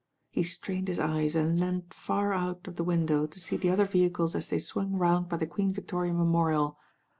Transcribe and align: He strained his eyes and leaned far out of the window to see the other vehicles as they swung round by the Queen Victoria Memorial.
He 0.31 0.41
strained 0.41 0.87
his 0.87 0.97
eyes 0.97 1.35
and 1.35 1.59
leaned 1.59 1.93
far 1.93 2.33
out 2.33 2.67
of 2.67 2.75
the 2.75 2.83
window 2.83 3.27
to 3.27 3.39
see 3.39 3.55
the 3.55 3.69
other 3.69 3.85
vehicles 3.85 4.33
as 4.33 4.49
they 4.49 4.57
swung 4.57 4.93
round 4.93 5.29
by 5.29 5.37
the 5.37 5.45
Queen 5.45 5.71
Victoria 5.73 6.11
Memorial. 6.11 6.79